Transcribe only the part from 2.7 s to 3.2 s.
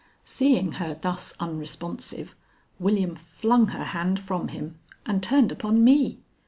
William